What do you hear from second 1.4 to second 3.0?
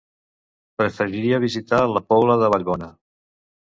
visitar la Pobla de Vallbona.